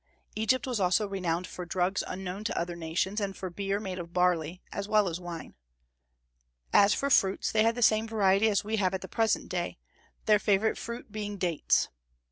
Egypt 0.35 0.65
was 0.65 0.79
also 0.79 1.07
renowned 1.07 1.45
for 1.45 1.63
drugs 1.63 2.03
unknown 2.07 2.43
to 2.45 2.57
other 2.57 2.75
nations, 2.75 3.21
and 3.21 3.37
for 3.37 3.51
beer 3.51 3.79
made 3.79 3.99
of 3.99 4.13
barley, 4.13 4.59
as 4.71 4.87
well 4.87 5.07
as 5.07 5.19
wine. 5.19 5.53
As 6.73 6.91
for 6.95 7.11
fruits, 7.11 7.51
they 7.51 7.61
had 7.61 7.75
the 7.75 7.83
same 7.83 8.07
variety 8.07 8.49
as 8.49 8.63
we 8.63 8.77
have 8.77 8.95
at 8.95 9.01
the 9.01 9.07
present 9.07 9.47
day, 9.47 9.77
their 10.25 10.39
favorite 10.39 10.79
fruit 10.79 11.11
being 11.11 11.37
dates. 11.37 11.89